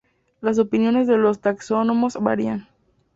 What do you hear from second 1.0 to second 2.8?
de los taxónomos varían.